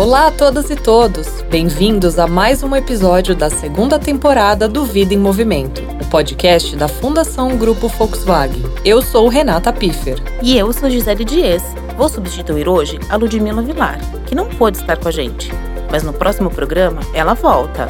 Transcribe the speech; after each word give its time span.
Olá 0.00 0.28
a 0.28 0.30
todas 0.30 0.70
e 0.70 0.76
todos! 0.76 1.42
Bem-vindos 1.50 2.18
a 2.18 2.26
mais 2.26 2.62
um 2.62 2.74
episódio 2.74 3.34
da 3.36 3.50
segunda 3.50 3.98
temporada 3.98 4.66
do 4.66 4.82
Vida 4.82 5.12
em 5.12 5.18
Movimento, 5.18 5.82
o 6.00 6.08
podcast 6.08 6.74
da 6.74 6.88
Fundação 6.88 7.58
Grupo 7.58 7.86
Volkswagen. 7.86 8.62
Eu 8.82 9.02
sou 9.02 9.28
Renata 9.28 9.70
Piffer. 9.74 10.18
E 10.42 10.56
eu 10.56 10.72
sou 10.72 10.88
Gisele 10.88 11.22
Dias. 11.22 11.62
Vou 11.98 12.08
substituir 12.08 12.66
hoje 12.66 12.98
a 13.10 13.16
Ludmila 13.16 13.60
Vilar, 13.60 14.00
que 14.24 14.34
não 14.34 14.48
pôde 14.48 14.78
estar 14.78 14.96
com 14.96 15.08
a 15.08 15.12
gente. 15.12 15.52
Mas 15.92 16.02
no 16.02 16.14
próximo 16.14 16.48
programa 16.48 17.02
ela 17.12 17.34
volta. 17.34 17.86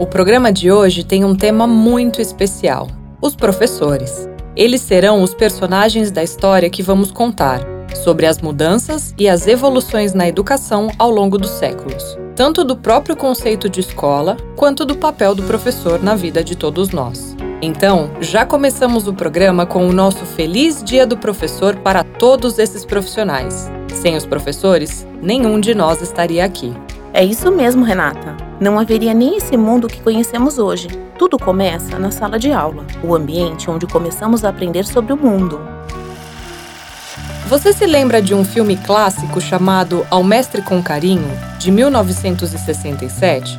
O 0.00 0.06
programa 0.06 0.50
de 0.50 0.72
hoje 0.72 1.04
tem 1.04 1.26
um 1.26 1.36
tema 1.36 1.66
muito 1.66 2.22
especial: 2.22 2.88
os 3.20 3.36
professores. 3.36 4.26
Eles 4.56 4.80
serão 4.80 5.22
os 5.22 5.34
personagens 5.34 6.10
da 6.10 6.22
história 6.22 6.70
que 6.70 6.82
vamos 6.82 7.12
contar 7.12 7.73
sobre 7.94 8.26
as 8.26 8.38
mudanças 8.38 9.14
e 9.18 9.28
as 9.28 9.46
evoluções 9.46 10.14
na 10.14 10.28
educação 10.28 10.90
ao 10.98 11.10
longo 11.10 11.38
dos 11.38 11.50
séculos, 11.50 12.18
tanto 12.34 12.64
do 12.64 12.76
próprio 12.76 13.16
conceito 13.16 13.68
de 13.68 13.80
escola 13.80 14.36
quanto 14.56 14.84
do 14.84 14.96
papel 14.96 15.34
do 15.34 15.42
professor 15.42 16.02
na 16.02 16.14
vida 16.14 16.42
de 16.42 16.56
todos 16.56 16.90
nós. 16.90 17.36
Então, 17.62 18.10
já 18.20 18.44
começamos 18.44 19.08
o 19.08 19.14
programa 19.14 19.64
com 19.64 19.88
o 19.88 19.92
nosso 19.92 20.26
Feliz 20.26 20.82
Dia 20.82 21.06
do 21.06 21.16
Professor 21.16 21.76
para 21.76 22.04
todos 22.04 22.58
esses 22.58 22.84
profissionais. 22.84 23.70
Sem 23.88 24.16
os 24.16 24.26
professores, 24.26 25.06
nenhum 25.22 25.58
de 25.58 25.74
nós 25.74 26.02
estaria 26.02 26.44
aqui. 26.44 26.74
É 27.12 27.24
isso 27.24 27.50
mesmo, 27.50 27.84
Renata. 27.84 28.36
Não 28.60 28.78
haveria 28.78 29.14
nem 29.14 29.36
esse 29.36 29.56
mundo 29.56 29.88
que 29.88 30.02
conhecemos 30.02 30.58
hoje. 30.58 30.88
Tudo 31.18 31.38
começa 31.38 31.98
na 31.98 32.10
sala 32.10 32.38
de 32.38 32.52
aula, 32.52 32.84
o 33.02 33.14
ambiente 33.14 33.70
onde 33.70 33.86
começamos 33.86 34.44
a 34.44 34.48
aprender 34.48 34.84
sobre 34.84 35.12
o 35.12 35.16
mundo, 35.16 35.60
você 37.46 37.72
se 37.72 37.86
lembra 37.86 38.22
de 38.22 38.34
um 38.34 38.44
filme 38.44 38.76
clássico 38.76 39.40
chamado 39.40 40.06
Ao 40.10 40.22
Mestre 40.22 40.62
com 40.62 40.82
Carinho, 40.82 41.30
de 41.58 41.70
1967? 41.70 43.58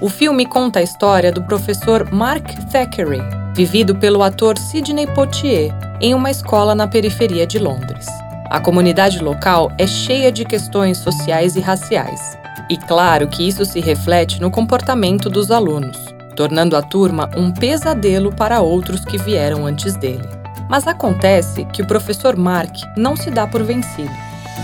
O 0.00 0.08
filme 0.08 0.46
conta 0.46 0.78
a 0.78 0.82
história 0.82 1.32
do 1.32 1.42
professor 1.42 2.10
Mark 2.12 2.46
Thackeray, 2.70 3.22
vivido 3.54 3.96
pelo 3.96 4.22
ator 4.22 4.56
Sidney 4.56 5.06
Poitier, 5.08 5.72
em 6.00 6.14
uma 6.14 6.30
escola 6.30 6.74
na 6.74 6.86
periferia 6.86 7.46
de 7.46 7.58
Londres. 7.58 8.06
A 8.50 8.60
comunidade 8.60 9.18
local 9.18 9.72
é 9.78 9.86
cheia 9.86 10.30
de 10.30 10.44
questões 10.44 10.98
sociais 10.98 11.56
e 11.56 11.60
raciais. 11.60 12.38
E 12.70 12.76
claro 12.76 13.26
que 13.26 13.46
isso 13.46 13.64
se 13.64 13.80
reflete 13.80 14.40
no 14.40 14.50
comportamento 14.50 15.28
dos 15.28 15.50
alunos, 15.50 15.98
tornando 16.36 16.76
a 16.76 16.82
turma 16.82 17.28
um 17.36 17.50
pesadelo 17.50 18.32
para 18.32 18.60
outros 18.60 19.04
que 19.04 19.18
vieram 19.18 19.66
antes 19.66 19.96
dele. 19.96 20.43
Mas 20.68 20.86
acontece 20.86 21.64
que 21.66 21.82
o 21.82 21.86
professor 21.86 22.36
Mark 22.36 22.76
não 22.96 23.16
se 23.16 23.30
dá 23.30 23.46
por 23.46 23.62
vencido. 23.62 24.10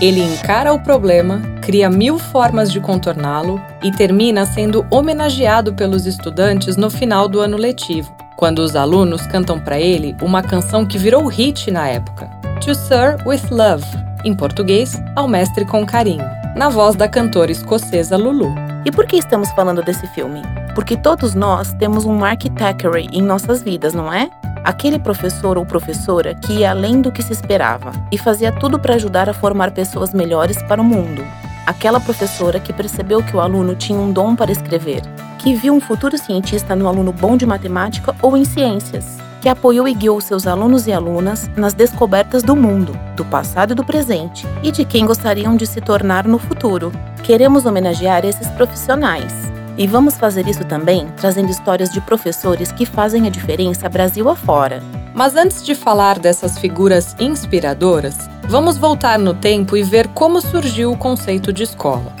Ele 0.01 0.21
encara 0.21 0.73
o 0.73 0.79
problema, 0.79 1.41
cria 1.61 1.89
mil 1.89 2.17
formas 2.17 2.71
de 2.71 2.79
contorná-lo 2.79 3.61
e 3.83 3.91
termina 3.91 4.45
sendo 4.45 4.85
homenageado 4.89 5.73
pelos 5.73 6.05
estudantes 6.05 6.75
no 6.75 6.89
final 6.89 7.27
do 7.27 7.39
ano 7.39 7.57
letivo, 7.57 8.11
quando 8.35 8.59
os 8.59 8.75
alunos 8.75 9.27
cantam 9.27 9.59
para 9.59 9.79
ele 9.79 10.15
uma 10.21 10.41
canção 10.41 10.85
que 10.85 10.97
virou 10.97 11.27
hit 11.27 11.69
na 11.69 11.87
época, 11.87 12.27
To 12.65 12.73
Sir 12.73 13.17
with 13.27 13.51
Love, 13.51 13.85
em 14.23 14.33
português, 14.33 14.99
Ao 15.15 15.27
Mestre 15.27 15.65
com 15.65 15.85
Carinho, 15.85 16.25
na 16.55 16.69
voz 16.69 16.95
da 16.95 17.07
cantora 17.07 17.51
escocesa 17.51 18.17
Lulu. 18.17 18.55
E 18.83 18.91
por 18.91 19.05
que 19.05 19.17
estamos 19.17 19.51
falando 19.51 19.83
desse 19.83 20.07
filme? 20.07 20.41
Porque 20.73 20.97
todos 20.97 21.35
nós 21.35 21.73
temos 21.73 22.05
um 22.05 22.15
Mark 22.15 22.41
Thackeray 22.57 23.07
em 23.11 23.21
nossas 23.21 23.61
vidas, 23.61 23.93
não 23.93 24.11
é? 24.11 24.29
Aquele 24.63 24.99
professor 24.99 25.57
ou 25.57 25.65
professora 25.65 26.35
que 26.35 26.53
ia 26.53 26.69
além 26.69 27.01
do 27.01 27.11
que 27.11 27.23
se 27.23 27.33
esperava 27.33 27.91
e 28.11 28.17
fazia 28.17 28.51
tudo 28.51 28.77
para 28.77 28.93
ajudar 28.93 29.27
a 29.27 29.33
formar 29.33 29.71
pessoas 29.71 30.13
melhores 30.13 30.61
para 30.63 30.79
o 30.79 30.85
mundo. 30.85 31.23
Aquela 31.65 31.99
professora 31.99 32.59
que 32.59 32.71
percebeu 32.71 33.23
que 33.23 33.35
o 33.35 33.39
aluno 33.39 33.75
tinha 33.75 33.97
um 33.97 34.11
dom 34.11 34.35
para 34.35 34.51
escrever, 34.51 35.01
que 35.39 35.55
viu 35.55 35.73
um 35.73 35.81
futuro 35.81 36.15
cientista 36.15 36.75
no 36.75 36.87
aluno 36.87 37.11
bom 37.11 37.35
de 37.35 37.45
matemática 37.45 38.15
ou 38.21 38.37
em 38.37 38.45
ciências, 38.45 39.17
que 39.41 39.49
apoiou 39.49 39.87
e 39.87 39.95
guiou 39.95 40.21
seus 40.21 40.45
alunos 40.45 40.85
e 40.85 40.93
alunas 40.93 41.49
nas 41.55 41.73
descobertas 41.73 42.43
do 42.43 42.55
mundo, 42.55 42.95
do 43.15 43.25
passado 43.25 43.71
e 43.71 43.75
do 43.75 43.83
presente, 43.83 44.45
e 44.61 44.71
de 44.71 44.85
quem 44.85 45.07
gostariam 45.07 45.55
de 45.55 45.65
se 45.65 45.81
tornar 45.81 46.27
no 46.27 46.37
futuro. 46.37 46.91
Queremos 47.23 47.65
homenagear 47.65 48.25
esses 48.25 48.47
profissionais 48.49 49.50
e 49.77 49.87
vamos 49.87 50.15
fazer 50.15 50.47
isso 50.47 50.63
também 50.65 51.07
trazendo 51.17 51.49
histórias 51.49 51.89
de 51.91 52.01
professores 52.01 52.71
que 52.71 52.85
fazem 52.85 53.27
a 53.27 53.29
diferença 53.29 53.89
Brasil 53.89 54.29
afora. 54.29 54.81
Mas 55.13 55.35
antes 55.35 55.63
de 55.63 55.75
falar 55.75 56.19
dessas 56.19 56.57
figuras 56.57 57.15
inspiradoras, 57.19 58.29
vamos 58.47 58.77
voltar 58.77 59.19
no 59.19 59.33
tempo 59.33 59.75
e 59.75 59.83
ver 59.83 60.07
como 60.09 60.41
surgiu 60.41 60.91
o 60.91 60.97
conceito 60.97 61.51
de 61.51 61.63
escola. 61.63 62.13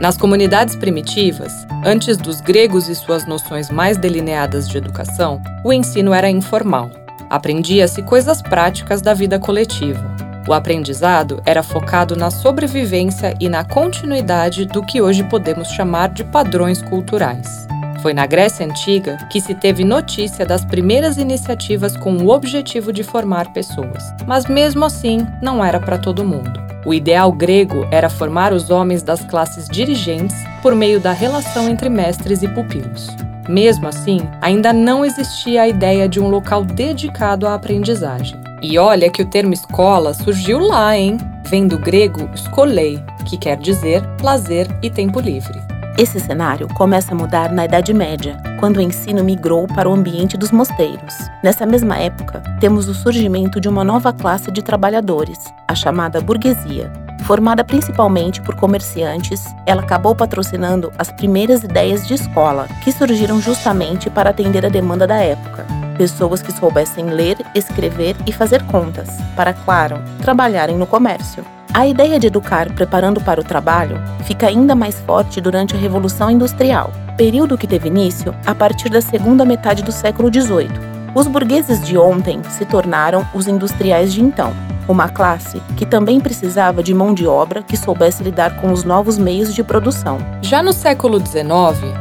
Nas 0.00 0.16
comunidades 0.16 0.76
primitivas, 0.76 1.52
antes 1.84 2.16
dos 2.16 2.40
gregos 2.40 2.88
e 2.88 2.94
suas 2.94 3.26
noções 3.26 3.68
mais 3.68 3.96
delineadas 3.96 4.68
de 4.68 4.78
educação, 4.78 5.42
o 5.64 5.72
ensino 5.72 6.12
era 6.12 6.30
informal. 6.30 6.90
Aprendia-se 7.28 8.02
coisas 8.02 8.40
práticas 8.40 9.02
da 9.02 9.12
vida 9.12 9.38
coletiva 9.40 10.27
o 10.48 10.54
aprendizado 10.54 11.42
era 11.44 11.62
focado 11.62 12.16
na 12.16 12.30
sobrevivência 12.30 13.34
e 13.38 13.50
na 13.50 13.64
continuidade 13.64 14.64
do 14.64 14.82
que 14.82 15.02
hoje 15.02 15.22
podemos 15.24 15.68
chamar 15.68 16.08
de 16.08 16.24
padrões 16.24 16.80
culturais. 16.80 17.68
Foi 18.00 18.14
na 18.14 18.24
Grécia 18.24 18.64
Antiga 18.64 19.18
que 19.30 19.42
se 19.42 19.54
teve 19.54 19.84
notícia 19.84 20.46
das 20.46 20.64
primeiras 20.64 21.18
iniciativas 21.18 21.98
com 21.98 22.16
o 22.16 22.30
objetivo 22.30 22.94
de 22.94 23.02
formar 23.02 23.52
pessoas, 23.52 24.02
mas 24.26 24.46
mesmo 24.46 24.86
assim 24.86 25.26
não 25.42 25.62
era 25.62 25.78
para 25.78 25.98
todo 25.98 26.24
mundo. 26.24 26.58
O 26.86 26.94
ideal 26.94 27.30
grego 27.30 27.86
era 27.90 28.08
formar 28.08 28.54
os 28.54 28.70
homens 28.70 29.02
das 29.02 29.22
classes 29.24 29.68
dirigentes 29.68 30.36
por 30.62 30.74
meio 30.74 30.98
da 30.98 31.12
relação 31.12 31.68
entre 31.68 31.90
mestres 31.90 32.42
e 32.42 32.48
pupilos. 32.48 33.08
Mesmo 33.46 33.86
assim, 33.86 34.20
ainda 34.40 34.72
não 34.72 35.04
existia 35.04 35.62
a 35.62 35.68
ideia 35.68 36.08
de 36.08 36.20
um 36.20 36.28
local 36.28 36.64
dedicado 36.64 37.46
à 37.46 37.54
aprendizagem. 37.54 38.47
E 38.60 38.76
olha 38.76 39.08
que 39.08 39.22
o 39.22 39.26
termo 39.26 39.54
escola 39.54 40.12
surgiu 40.12 40.58
lá, 40.58 40.96
hein? 40.96 41.16
Vem 41.44 41.68
do 41.68 41.78
grego 41.78 42.28
skolei, 42.34 43.02
que 43.24 43.36
quer 43.36 43.56
dizer 43.56 44.02
lazer 44.20 44.66
e 44.82 44.90
tempo 44.90 45.20
livre. 45.20 45.60
Esse 45.96 46.18
cenário 46.18 46.66
começa 46.74 47.12
a 47.12 47.14
mudar 47.14 47.52
na 47.52 47.64
Idade 47.64 47.94
Média, 47.94 48.36
quando 48.58 48.78
o 48.78 48.80
ensino 48.80 49.22
migrou 49.22 49.66
para 49.66 49.88
o 49.88 49.92
ambiente 49.92 50.36
dos 50.36 50.50
mosteiros. 50.50 51.14
Nessa 51.42 51.64
mesma 51.64 51.98
época, 51.98 52.42
temos 52.60 52.88
o 52.88 52.94
surgimento 52.94 53.60
de 53.60 53.68
uma 53.68 53.84
nova 53.84 54.12
classe 54.12 54.50
de 54.50 54.62
trabalhadores, 54.62 55.38
a 55.66 55.74
chamada 55.74 56.20
burguesia. 56.20 56.92
Formada 57.24 57.64
principalmente 57.64 58.40
por 58.42 58.56
comerciantes, 58.56 59.44
ela 59.66 59.82
acabou 59.82 60.14
patrocinando 60.14 60.92
as 60.98 61.12
primeiras 61.12 61.62
ideias 61.62 62.06
de 62.06 62.14
escola, 62.14 62.66
que 62.82 62.90
surgiram 62.90 63.40
justamente 63.40 64.10
para 64.10 64.30
atender 64.30 64.64
a 64.66 64.68
demanda 64.68 65.06
da 65.06 65.16
época 65.16 65.87
pessoas 65.98 66.40
que 66.40 66.52
soubessem 66.52 67.06
ler, 67.06 67.36
escrever 67.54 68.16
e 68.24 68.32
fazer 68.32 68.62
contas, 68.62 69.08
para, 69.34 69.52
claro, 69.52 70.00
trabalharem 70.22 70.78
no 70.78 70.86
comércio. 70.86 71.44
A 71.74 71.86
ideia 71.86 72.18
de 72.18 72.28
educar 72.28 72.72
preparando 72.72 73.20
para 73.20 73.40
o 73.40 73.44
trabalho 73.44 74.00
fica 74.24 74.46
ainda 74.46 74.74
mais 74.74 74.98
forte 75.00 75.40
durante 75.40 75.74
a 75.74 75.78
Revolução 75.78 76.30
Industrial, 76.30 76.92
período 77.16 77.58
que 77.58 77.66
teve 77.66 77.88
início 77.88 78.34
a 78.46 78.54
partir 78.54 78.88
da 78.88 79.02
segunda 79.02 79.44
metade 79.44 79.82
do 79.82 79.92
século 79.92 80.32
XVIII. 80.32 80.70
Os 81.14 81.26
burgueses 81.26 81.84
de 81.84 81.98
ontem 81.98 82.40
se 82.48 82.64
tornaram 82.64 83.26
os 83.34 83.48
industriais 83.48 84.12
de 84.12 84.22
então, 84.22 84.52
uma 84.88 85.08
classe 85.08 85.60
que 85.76 85.86
também 85.86 86.18
precisava 86.18 86.82
de 86.82 86.94
mão 86.94 87.12
de 87.12 87.26
obra 87.26 87.62
que 87.62 87.76
soubesse 87.76 88.22
lidar 88.22 88.60
com 88.60 88.72
os 88.72 88.82
novos 88.82 89.18
meios 89.18 89.54
de 89.54 89.62
produção. 89.62 90.18
Já 90.42 90.62
no 90.62 90.72
século 90.72 91.18
XIX, 91.18 91.44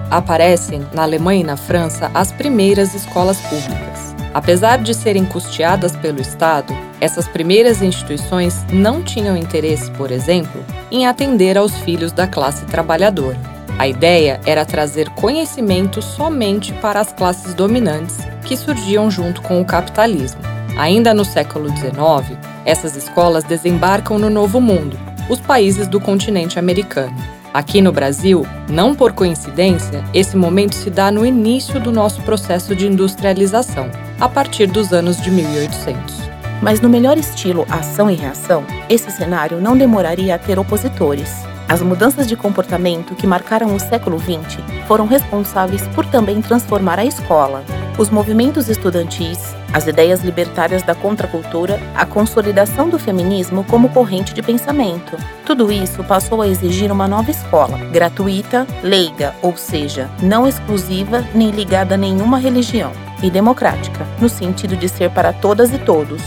aparecem, 0.10 0.88
na 0.94 1.04
Alemanha 1.04 1.42
e 1.42 1.46
na 1.46 1.58
França, 1.58 2.10
as 2.14 2.32
primeiras 2.32 2.96
escolas 2.96 3.38
públicas. 3.42 4.16
Apesar 4.34 4.78
de 4.78 4.94
serem 4.94 5.26
custeadas 5.26 5.96
pelo 5.96 6.22
Estado, 6.22 6.74
essas 7.02 7.28
primeiras 7.28 7.82
instituições 7.82 8.66
não 8.72 9.04
tinham 9.04 9.36
interesse, 9.36 9.90
por 9.92 10.12
exemplo, 10.12 10.64
em 10.92 11.08
atender 11.08 11.58
aos 11.58 11.76
filhos 11.80 12.12
da 12.12 12.28
classe 12.28 12.66
trabalhadora. 12.66 13.40
A 13.80 13.88
ideia 13.88 14.40
era 14.46 14.66
trazer 14.66 15.10
conhecimento 15.10 16.02
somente 16.02 16.74
para 16.74 17.00
as 17.00 17.14
classes 17.14 17.54
dominantes 17.54 18.18
que 18.44 18.58
surgiam 18.58 19.10
junto 19.12 19.42
com 19.42 19.62
o 19.62 19.66
capitalismo. 19.66 20.57
Ainda 20.78 21.12
no 21.12 21.26
século 21.26 21.70
XIX, 21.70 22.38
essas 22.64 22.96
escolas 22.96 23.44
desembarcam 23.44 24.20
no 24.20 24.30
Novo 24.30 24.62
Mundo, 24.62 24.96
os 25.28 25.40
países 25.40 25.88
do 25.88 26.00
continente 26.00 26.60
americano. 26.60 27.18
Aqui 27.52 27.82
no 27.82 27.92
Brasil, 27.92 28.46
não 28.70 28.94
por 28.94 29.12
coincidência, 29.14 30.04
esse 30.14 30.38
momento 30.38 30.76
se 30.76 30.92
dá 30.92 31.10
no 31.10 31.26
início 31.26 31.80
do 31.80 31.92
nosso 31.92 32.22
processo 32.22 32.76
de 32.76 32.86
industrialização, 32.86 33.90
a 34.20 34.30
partir 34.30 34.68
dos 34.68 34.94
anos 34.94 35.20
de 35.20 35.32
1800. 35.32 36.22
Mas 36.62 36.80
no 36.80 36.90
melhor 36.90 37.18
estilo 37.18 37.66
ação 37.72 38.12
e 38.12 38.16
reação, 38.16 38.64
esse 38.88 39.10
cenário 39.10 39.60
não 39.60 39.76
demoraria 39.76 40.36
a 40.36 40.40
ter 40.40 40.60
opositores. 40.60 41.34
As 41.68 41.82
mudanças 41.82 42.28
de 42.28 42.36
comportamento 42.36 43.16
que 43.16 43.26
marcaram 43.26 43.76
o 43.76 43.80
século 43.80 44.20
XX 44.20 44.60
foram 44.88 45.08
responsáveis 45.08 45.82
por 45.90 46.06
também 46.06 46.40
transformar 46.40 47.00
a 47.00 47.06
escola, 47.06 47.64
os 47.98 48.10
movimentos 48.10 48.70
estudantis, 48.70 49.56
as 49.74 49.88
ideias 49.88 50.22
libertárias 50.22 50.84
da 50.84 50.94
contracultura, 50.94 51.80
a 51.96 52.06
consolidação 52.06 52.90
do 52.90 53.00
feminismo 53.00 53.64
como 53.64 53.90
corrente 53.90 54.34
de 54.34 54.42
pensamento. 54.42 55.18
Tudo 55.46 55.72
isso 55.72 56.04
passou 56.04 56.42
a 56.42 56.48
exigir 56.48 56.92
uma 56.92 57.08
nova 57.08 57.32
escola, 57.32 57.78
gratuita, 57.92 58.68
leiga, 58.84 59.34
ou 59.42 59.58
seja, 59.58 60.10
não 60.22 60.48
exclusiva 60.48 61.26
nem 61.34 61.50
ligada 61.50 61.96
a 61.96 61.98
nenhuma 61.98 62.38
religião, 62.38 62.92
e 63.24 63.32
democrática, 63.32 64.06
no 64.22 64.30
sentido 64.30 64.76
de 64.76 64.88
ser 64.88 65.10
para 65.10 65.34
todas 65.34 65.74
e 65.74 65.80
todos. 65.80 66.22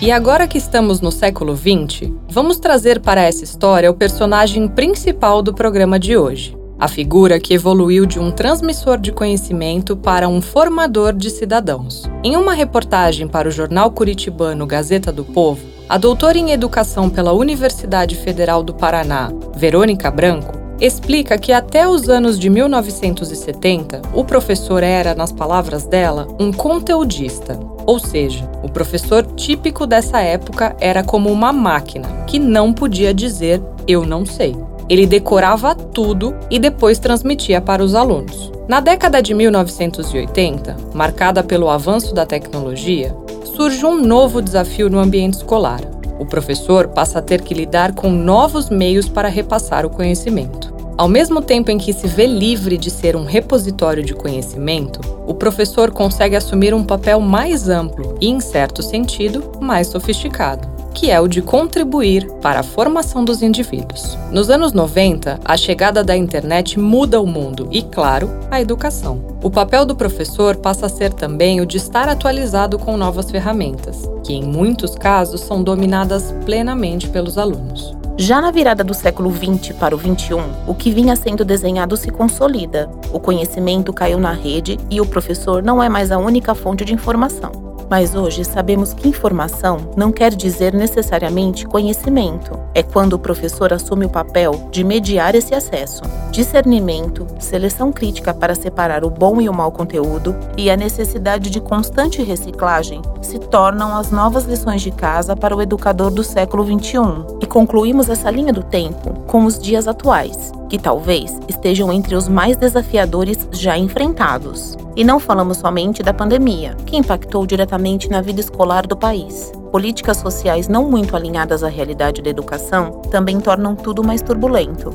E 0.00 0.12
agora 0.12 0.46
que 0.46 0.58
estamos 0.58 1.00
no 1.00 1.10
século 1.10 1.56
XX, 1.56 2.12
vamos 2.28 2.58
trazer 2.58 3.00
para 3.00 3.22
essa 3.22 3.42
história 3.42 3.90
o 3.90 3.94
personagem 3.94 4.68
principal 4.68 5.42
do 5.42 5.54
programa 5.54 5.98
de 5.98 6.16
hoje, 6.16 6.56
a 6.78 6.88
figura 6.88 7.40
que 7.40 7.54
evoluiu 7.54 8.04
de 8.04 8.18
um 8.18 8.30
transmissor 8.30 8.98
de 8.98 9.10
conhecimento 9.10 9.96
para 9.96 10.28
um 10.28 10.42
formador 10.42 11.12
de 11.12 11.30
cidadãos. 11.30 12.04
Em 12.22 12.36
uma 12.36 12.52
reportagem 12.52 13.26
para 13.26 13.48
o 13.48 13.52
jornal 13.52 13.90
curitibano 13.90 14.66
Gazeta 14.66 15.10
do 15.10 15.24
Povo, 15.24 15.66
a 15.88 15.96
doutora 15.96 16.36
em 16.36 16.50
educação 16.50 17.08
pela 17.08 17.32
Universidade 17.32 18.16
Federal 18.16 18.62
do 18.62 18.74
Paraná, 18.74 19.30
Verônica 19.56 20.10
Branco, 20.10 20.66
explica 20.80 21.38
que 21.38 21.52
até 21.52 21.88
os 21.88 22.08
anos 22.08 22.38
de 22.38 22.50
1970, 22.50 24.02
o 24.12 24.24
professor 24.24 24.82
era, 24.82 25.14
nas 25.14 25.32
palavras 25.32 25.86
dela, 25.86 26.28
um 26.38 26.52
conteudista. 26.52 27.58
Ou 27.86 27.98
seja, 27.98 28.50
o 28.62 28.68
professor 28.68 29.24
típico 29.34 29.86
dessa 29.86 30.20
época 30.20 30.76
era 30.80 31.02
como 31.02 31.30
uma 31.30 31.52
máquina 31.52 32.24
que 32.26 32.38
não 32.38 32.72
podia 32.72 33.14
dizer 33.14 33.62
eu 33.88 34.04
não 34.04 34.26
sei. 34.26 34.56
Ele 34.88 35.06
decorava 35.06 35.74
tudo 35.74 36.34
e 36.50 36.58
depois 36.58 36.98
transmitia 36.98 37.60
para 37.60 37.82
os 37.82 37.94
alunos. 37.94 38.52
Na 38.68 38.80
década 38.80 39.20
de 39.20 39.34
1980, 39.34 40.76
marcada 40.94 41.42
pelo 41.42 41.68
avanço 41.68 42.14
da 42.14 42.24
tecnologia, 42.24 43.14
surge 43.44 43.84
um 43.84 44.00
novo 44.00 44.40
desafio 44.40 44.88
no 44.88 44.98
ambiente 44.98 45.34
escolar. 45.34 45.80
O 46.18 46.26
professor 46.26 46.88
passa 46.88 47.18
a 47.18 47.22
ter 47.22 47.42
que 47.42 47.54
lidar 47.54 47.94
com 47.94 48.10
novos 48.10 48.70
meios 48.70 49.08
para 49.08 49.28
repassar 49.28 49.84
o 49.84 49.90
conhecimento. 49.90 50.74
Ao 50.96 51.08
mesmo 51.08 51.42
tempo 51.42 51.70
em 51.70 51.78
que 51.78 51.92
se 51.92 52.06
vê 52.06 52.26
livre 52.26 52.78
de 52.78 52.90
ser 52.90 53.16
um 53.16 53.24
repositório 53.24 54.02
de 54.02 54.14
conhecimento, 54.14 55.00
o 55.26 55.34
professor 55.34 55.90
consegue 55.90 56.36
assumir 56.36 56.72
um 56.72 56.84
papel 56.84 57.20
mais 57.20 57.68
amplo 57.68 58.16
e, 58.20 58.28
em 58.28 58.40
certo 58.40 58.82
sentido, 58.82 59.52
mais 59.60 59.88
sofisticado 59.88 60.75
que 60.96 61.10
é 61.10 61.20
o 61.20 61.28
de 61.28 61.42
contribuir 61.42 62.26
para 62.40 62.60
a 62.60 62.62
formação 62.62 63.22
dos 63.22 63.42
indivíduos. 63.42 64.16
Nos 64.32 64.48
anos 64.48 64.72
90, 64.72 65.38
a 65.44 65.54
chegada 65.54 66.02
da 66.02 66.16
internet 66.16 66.80
muda 66.80 67.20
o 67.20 67.26
mundo 67.26 67.68
e, 67.70 67.82
claro, 67.82 68.30
a 68.50 68.62
educação. 68.62 69.22
O 69.42 69.50
papel 69.50 69.84
do 69.84 69.94
professor 69.94 70.56
passa 70.56 70.86
a 70.86 70.88
ser 70.88 71.12
também 71.12 71.60
o 71.60 71.66
de 71.66 71.76
estar 71.76 72.08
atualizado 72.08 72.78
com 72.78 72.96
novas 72.96 73.30
ferramentas, 73.30 74.08
que 74.24 74.32
em 74.32 74.42
muitos 74.42 74.94
casos 74.94 75.42
são 75.42 75.62
dominadas 75.62 76.34
plenamente 76.46 77.10
pelos 77.10 77.36
alunos. 77.36 77.94
Já 78.16 78.40
na 78.40 78.50
virada 78.50 78.82
do 78.82 78.94
século 78.94 79.30
XX 79.30 79.76
para 79.76 79.94
o 79.94 79.98
XXI, 79.98 80.36
o 80.66 80.74
que 80.74 80.90
vinha 80.90 81.14
sendo 81.14 81.44
desenhado 81.44 81.94
se 81.98 82.10
consolida. 82.10 82.90
O 83.12 83.20
conhecimento 83.20 83.92
caiu 83.92 84.18
na 84.18 84.32
rede 84.32 84.78
e 84.90 84.98
o 84.98 85.06
professor 85.06 85.62
não 85.62 85.82
é 85.82 85.90
mais 85.90 86.10
a 86.10 86.16
única 86.16 86.54
fonte 86.54 86.86
de 86.86 86.94
informação. 86.94 87.65
Mas 87.88 88.14
hoje 88.14 88.44
sabemos 88.44 88.92
que 88.92 89.08
informação 89.08 89.90
não 89.96 90.10
quer 90.10 90.34
dizer 90.34 90.74
necessariamente 90.74 91.66
conhecimento. 91.66 92.58
É 92.74 92.82
quando 92.82 93.12
o 93.12 93.18
professor 93.18 93.72
assume 93.72 94.06
o 94.06 94.10
papel 94.10 94.68
de 94.70 94.82
mediar 94.82 95.34
esse 95.34 95.54
acesso. 95.54 96.02
Discernimento, 96.30 97.26
seleção 97.38 97.92
crítica 97.92 98.34
para 98.34 98.54
separar 98.54 99.04
o 99.04 99.10
bom 99.10 99.40
e 99.40 99.48
o 99.48 99.54
mau 99.54 99.70
conteúdo 99.70 100.36
e 100.56 100.70
a 100.70 100.76
necessidade 100.76 101.48
de 101.48 101.60
constante 101.60 102.22
reciclagem 102.22 103.02
se 103.22 103.38
tornam 103.38 103.96
as 103.96 104.10
novas 104.10 104.44
lições 104.44 104.82
de 104.82 104.90
casa 104.90 105.36
para 105.36 105.56
o 105.56 105.62
educador 105.62 106.10
do 106.10 106.24
século 106.24 106.64
XXI. 106.64 106.98
E 107.40 107.46
concluímos 107.46 108.08
essa 108.08 108.30
linha 108.30 108.52
do 108.52 108.62
tempo 108.62 109.14
com 109.26 109.44
os 109.44 109.58
dias 109.58 109.86
atuais, 109.86 110.52
que 110.68 110.78
talvez 110.78 111.38
estejam 111.48 111.92
entre 111.92 112.14
os 112.14 112.28
mais 112.28 112.56
desafiadores 112.56 113.48
já 113.52 113.76
enfrentados. 113.76 114.76
E 114.96 115.04
não 115.04 115.20
falamos 115.20 115.58
somente 115.58 116.02
da 116.02 116.14
pandemia, 116.14 116.74
que 116.86 116.96
impactou 116.96 117.46
diretamente 117.46 118.08
na 118.08 118.20
vida 118.20 118.40
escolar 118.40 118.86
do 118.86 118.96
país. 118.96 119.52
Políticas 119.70 120.16
sociais 120.16 120.68
não 120.68 120.90
muito 120.90 121.14
alinhadas 121.14 121.62
à 121.62 121.68
realidade 121.68 122.22
da 122.22 122.30
educação 122.30 123.02
também 123.10 123.38
tornam 123.40 123.74
tudo 123.76 124.02
mais 124.02 124.22
turbulento. 124.22 124.94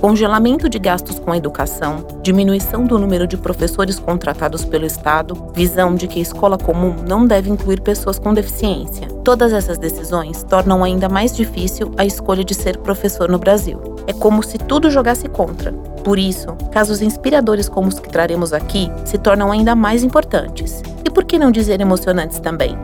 Congelamento 0.00 0.68
de 0.68 0.80
gastos 0.80 1.20
com 1.20 1.30
a 1.30 1.36
educação, 1.36 2.04
diminuição 2.22 2.84
do 2.84 2.98
número 2.98 3.24
de 3.24 3.36
professores 3.36 4.00
contratados 4.00 4.64
pelo 4.64 4.84
Estado, 4.84 5.50
visão 5.54 5.94
de 5.94 6.08
que 6.08 6.18
a 6.18 6.22
escola 6.22 6.58
comum 6.58 6.96
não 7.06 7.24
deve 7.24 7.48
incluir 7.48 7.80
pessoas 7.80 8.18
com 8.18 8.34
deficiência. 8.34 9.06
Todas 9.22 9.52
essas 9.52 9.78
decisões 9.78 10.42
tornam 10.42 10.82
ainda 10.82 11.08
mais 11.08 11.36
difícil 11.36 11.92
a 11.96 12.04
escolha 12.04 12.42
de 12.42 12.52
ser 12.52 12.78
professor 12.78 13.28
no 13.28 13.38
Brasil. 13.38 13.91
É 14.06 14.12
como 14.12 14.42
se 14.42 14.58
tudo 14.58 14.90
jogasse 14.90 15.28
contra, 15.28 15.72
por 16.02 16.18
isso, 16.18 16.56
casos 16.72 17.00
inspiradores 17.00 17.68
como 17.68 17.88
os 17.88 17.98
que 18.00 18.08
traremos 18.08 18.52
aqui 18.52 18.90
se 19.04 19.16
tornam 19.18 19.52
ainda 19.52 19.74
mais 19.76 20.02
importantes. 20.02 20.82
E 21.04 21.10
por 21.10 21.24
que 21.24 21.38
não 21.38 21.50
dizer 21.52 21.80
emocionantes 21.80 22.40
também? 22.40 22.76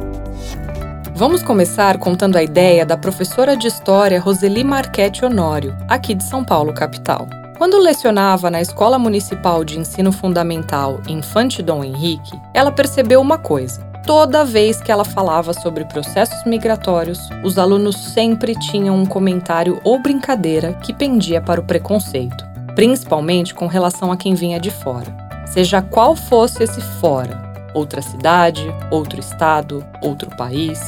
Vamos 1.15 1.43
começar 1.43 1.99
contando 1.99 2.37
a 2.37 2.43
ideia 2.45 2.87
da 2.87 2.97
professora 2.97 3.57
de 3.57 3.67
História 3.67 4.21
Roseli 4.21 4.63
Marchetti 4.63 5.25
Honório, 5.25 5.77
aqui 5.89 6.15
de 6.15 6.23
São 6.23 6.45
Paulo, 6.45 6.73
capital. 6.73 7.27
Quando 7.59 7.77
lecionava 7.77 8.49
na 8.49 8.61
Escola 8.61 9.01
Municipal 9.01 9.65
de 9.65 9.81
Ensino 9.81 10.13
Fundamental 10.13 11.01
Infante 11.09 11.61
Dom 11.61 11.83
Henrique, 11.83 12.41
ela 12.55 12.71
percebeu 12.71 13.21
uma 13.21 13.37
coisa. 13.37 13.88
Toda 14.09 14.45
vez 14.45 14.81
que 14.81 14.91
ela 14.91 15.05
falava 15.05 15.53
sobre 15.53 15.85
processos 15.85 16.43
migratórios, 16.45 17.21
os 17.45 17.59
alunos 17.59 17.95
sempre 17.97 18.59
tinham 18.59 18.97
um 18.97 19.07
comentário 19.07 19.79
ou 19.85 20.01
brincadeira 20.03 20.73
que 20.73 20.93
pendia 20.93 21.41
para 21.41 21.61
o 21.61 21.65
preconceito 21.65 22.49
principalmente 22.79 23.57
com 23.57 23.67
relação 23.67 24.13
a 24.13 24.17
quem 24.17 24.37
vinha 24.37 24.61
de 24.61 24.71
fora. 24.71 25.13
Seja 25.47 25.83
qual 25.83 26.15
fosse 26.15 26.63
esse 26.63 26.81
fora, 27.01 27.37
outra 27.75 28.01
cidade, 28.01 28.73
outro 28.89 29.19
estado, 29.19 29.85
outro 30.01 30.31
país, 30.37 30.81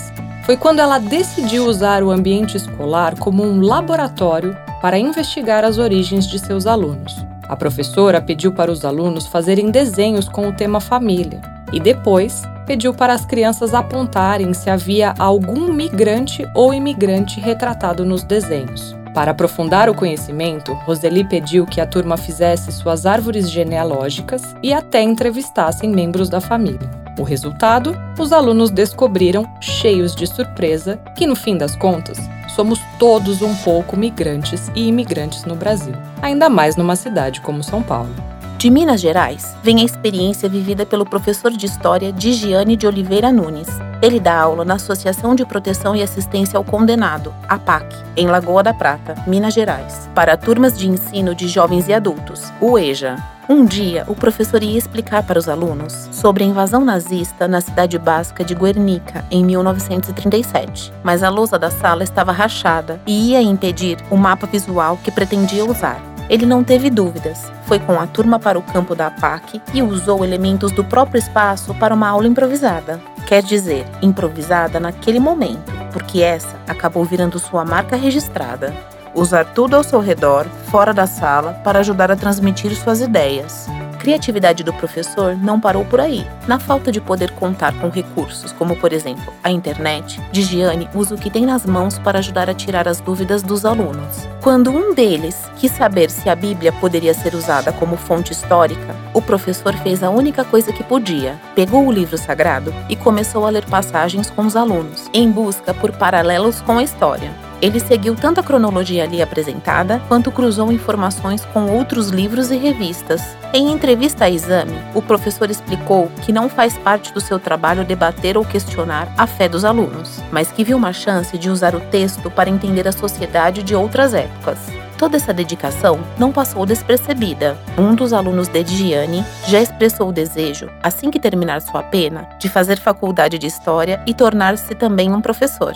foi 0.45 0.57
quando 0.57 0.79
ela 0.79 1.01
decidiu 1.01 1.67
usar 1.67 2.05
o 2.05 2.13
ambiente 2.13 2.57
escolar 2.57 3.19
como 3.19 3.43
um 3.43 3.61
laboratório 3.61 4.57
para 4.81 5.01
investigar 5.01 5.65
as 5.65 5.79
origens 5.79 6.29
de 6.29 6.39
seus 6.39 6.65
alunos. 6.65 7.17
A 7.49 7.57
professora 7.57 8.23
pediu 8.23 8.53
para 8.53 8.71
os 8.71 8.85
alunos 8.85 9.27
fazerem 9.27 9.73
desenhos 9.73 10.29
com 10.29 10.49
o 10.49 10.53
tema 10.55 10.81
família 10.81 11.41
e 11.73 11.81
depois 11.81 12.41
pediu 12.71 12.95
para 12.95 13.13
as 13.13 13.27
crianças 13.27 13.75
apontarem 13.75 14.55
se 14.55 14.71
havia 14.71 15.13
algum 15.19 15.73
migrante 15.73 16.47
ou 16.55 16.73
imigrante 16.73 17.41
retratado 17.41 18.05
nos 18.05 18.23
desenhos. 18.23 18.95
Para 19.13 19.33
aprofundar 19.33 19.91
o 19.91 19.95
conhecimento, 19.95 20.73
Roseli 20.85 21.25
pediu 21.25 21.67
que 21.67 21.81
a 21.81 21.87
turma 21.87 22.17
fizesse 22.17 22.71
suas 22.71 23.07
árvores 23.07 23.51
genealógicas 23.51 24.55
e 24.63 24.73
até 24.73 25.03
entrevistassem 25.03 25.91
membros 25.91 26.29
da 26.29 26.41
família. 26.41 26.89
O 27.19 27.25
resultado? 27.25 27.93
Os 28.17 28.33
alunos 28.33 28.71
descobriram, 28.71 29.45
cheios 29.61 30.15
de 30.15 30.29
surpresa, 30.29 30.97
que 31.17 31.27
no 31.27 31.35
fim 31.35 31.59
das 31.59 31.75
contas, 31.75 32.19
somos 32.55 32.79
todos 33.01 33.43
um 33.43 33.57
pouco 33.65 33.97
migrantes 33.97 34.71
e 34.77 34.87
imigrantes 34.87 35.45
no 35.45 35.57
Brasil, 35.57 35.95
ainda 36.23 36.49
mais 36.49 36.77
numa 36.77 36.95
cidade 36.95 37.41
como 37.41 37.65
São 37.65 37.83
Paulo. 37.83 38.15
De 38.61 38.69
Minas 38.69 39.01
Gerais, 39.01 39.57
vem 39.63 39.81
a 39.81 39.85
experiência 39.85 40.47
vivida 40.47 40.85
pelo 40.85 41.07
professor 41.07 41.51
de 41.51 41.65
História 41.65 42.13
Digiane 42.13 42.77
de 42.77 42.87
Oliveira 42.87 43.33
Nunes, 43.33 43.69
ele 44.03 44.21
dá 44.21 44.39
aula 44.39 44.67
na 44.67 44.75
Associação 44.75 45.35
de 45.35 45.47
Proteção 45.47 45.97
e 45.97 46.03
Assistência 46.03 46.59
ao 46.59 46.65
Condenado, 46.65 47.35
APAC, 47.49 47.87
em 48.15 48.27
Lagoa 48.27 48.63
da 48.63 48.75
Prata, 48.75 49.15
Minas 49.27 49.55
Gerais, 49.55 50.11
para 50.15 50.37
turmas 50.37 50.79
de 50.79 50.87
ensino 50.87 51.35
de 51.35 51.49
jovens 51.49 51.89
e 51.89 51.95
adultos, 51.95 52.53
o 52.61 52.79
EJA. 52.79 53.17
Um 53.49 53.65
dia, 53.65 54.05
o 54.07 54.15
professor 54.15 54.63
ia 54.63 54.77
explicar 54.77 55.23
para 55.23 55.39
os 55.39 55.49
alunos 55.49 56.11
sobre 56.13 56.45
a 56.45 56.47
invasão 56.47 56.85
nazista 56.85 57.49
na 57.49 57.63
cidade 57.63 57.99
basca 57.99 58.45
de 58.45 58.55
Guernica, 58.55 59.25
em 59.31 59.43
1937. 59.43 60.93
Mas 61.03 61.23
a 61.23 61.31
lousa 61.31 61.59
da 61.59 61.71
sala 61.71 62.05
estava 62.05 62.31
rachada 62.31 63.01
e 63.07 63.31
ia 63.31 63.41
impedir 63.41 63.97
o 64.11 64.17
mapa 64.19 64.47
visual 64.47 64.99
que 65.03 65.11
pretendia 65.11 65.65
usar. 65.65 66.10
Ele 66.31 66.47
não 66.47 66.63
teve 66.63 66.89
dúvidas. 66.89 67.51
Foi 67.67 67.81
com 67.81 67.99
a 67.99 68.07
turma 68.07 68.39
para 68.39 68.57
o 68.57 68.63
campo 68.63 68.95
da 68.95 69.09
APAC 69.09 69.61
e 69.75 69.83
usou 69.83 70.25
elementos 70.25 70.71
do 70.71 70.85
próprio 70.85 71.19
espaço 71.19 71.75
para 71.75 71.93
uma 71.93 72.09
aula 72.09 72.29
improvisada. 72.29 73.01
Quer 73.27 73.43
dizer, 73.43 73.85
improvisada 74.01 74.79
naquele 74.79 75.19
momento, 75.19 75.73
porque 75.93 76.23
essa 76.23 76.57
acabou 76.69 77.05
virando 77.05 77.41
sua 77.41 77.65
marca 77.65 77.97
registrada. 77.97 78.73
Usar 79.13 79.45
tudo 79.45 79.75
ao 79.75 79.83
seu 79.83 79.99
redor, 79.99 80.47
fora 80.71 80.95
da 80.95 81.05
sala, 81.05 81.55
para 81.65 81.81
ajudar 81.81 82.13
a 82.13 82.17
transmitir 82.17 82.77
suas 82.77 83.01
ideias. 83.01 83.67
Criatividade 84.01 84.65
do 84.65 84.73
professor 84.73 85.37
não 85.37 85.61
parou 85.61 85.85
por 85.85 86.01
aí. 86.01 86.27
Na 86.49 86.59
falta 86.59 86.91
de 86.91 87.01
poder 87.01 87.31
contar 87.33 87.79
com 87.79 87.91
recursos, 87.91 88.51
como 88.53 88.75
por 88.75 88.93
exemplo 88.93 89.33
a 89.45 89.51
internet, 89.51 90.19
Digiane 90.33 90.89
usa 90.95 91.15
o 91.15 91.19
que 91.19 91.31
tem 91.31 91.45
nas 91.45 91.67
mãos 91.67 91.99
para 91.99 92.19
ajudar 92.19 92.49
a 92.49 92.55
tirar 92.55 92.89
as 92.89 93.01
dúvidas 93.01 93.43
dos 93.43 93.67
alunos. 93.67 94.27
Quando 94.41 94.71
um 94.71 94.95
deles 94.95 95.37
quis 95.57 95.71
saber 95.73 96.11
se 96.11 96.31
a 96.31 96.35
Bíblia 96.35 96.73
poderia 96.73 97.13
ser 97.13 97.35
usada 97.35 97.73
como 97.73 97.97
fonte 97.97 98.33
histórica, 98.33 98.97
o 99.13 99.21
professor 99.21 99.75
fez 99.75 100.03
a 100.03 100.09
única 100.09 100.45
coisa 100.45 100.73
que 100.73 100.83
podia: 100.83 101.39
pegou 101.55 101.87
o 101.87 101.93
livro 101.93 102.17
sagrado 102.17 102.75
e 102.89 102.97
começou 102.97 103.47
a 103.47 103.51
ler 103.51 103.67
passagens 103.67 104.31
com 104.31 104.47
os 104.47 104.57
alunos, 104.57 105.11
em 105.13 105.31
busca 105.31 105.75
por 105.75 105.93
paralelos 105.93 106.63
com 106.63 106.79
a 106.79 106.83
história. 106.83 107.50
Ele 107.63 107.79
seguiu 107.79 108.15
tanto 108.15 108.41
a 108.41 108.43
cronologia 108.43 109.05
ali 109.05 109.21
apresentada, 109.21 110.01
quanto 110.09 110.33
cruzou 110.33 110.73
informações 110.73 111.45
com 111.45 111.67
outros 111.67 112.09
livros 112.09 112.51
e 112.51 112.57
revistas. 112.57 113.23
Em 113.53 113.71
entrevista 113.71 114.25
a 114.25 114.31
exame, 114.31 114.79
o 114.95 115.03
professor 115.03 115.51
explicou 115.51 116.11
que 116.23 116.33
não 116.33 116.49
faz 116.49 116.79
parte 116.79 117.13
do 117.13 117.21
seu 117.21 117.39
trabalho 117.39 117.85
debater 117.85 118.39
ou 118.39 118.45
questionar 118.45 119.13
a 119.19 119.27
fé 119.27 119.49
dos 119.49 119.65
alunos, 119.65 120.21
mas 120.33 120.51
que 120.51 120.65
viu 120.65 120.77
uma 120.77 120.93
chance 120.93 121.37
de 121.37 121.51
usar 121.51 121.75
o 121.75 121.81
texto 121.81 122.31
para 122.31 122.49
entender 122.49 122.89
a 122.89 122.93
sociedade 122.93 123.63
de 123.63 123.75
outras 123.75 124.15
épocas. 124.15 124.59
Toda 124.97 125.17
essa 125.17 125.33
dedicação 125.33 125.99
não 126.19 126.31
passou 126.31 126.65
despercebida. 126.65 127.59
Um 127.77 127.95
dos 127.95 128.13
alunos 128.13 128.49
de 128.49 128.65
Gianni 128.65 129.25
já 129.47 129.61
expressou 129.61 130.11
o 130.11 130.13
desejo, 130.13 130.71
assim 130.83 131.11
que 131.11 131.19
terminar 131.19 131.61
sua 131.63 131.83
pena, 131.83 132.29
de 132.39 132.49
fazer 132.49 132.79
faculdade 132.79 133.39
de 133.39 133.47
História 133.47 134.03
e 134.07 134.15
tornar-se 134.15 134.75
também 134.75 135.13
um 135.13 135.21
professor. 135.21 135.73